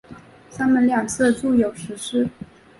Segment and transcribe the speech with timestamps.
[0.49, 2.27] 山门两侧筑有石狮。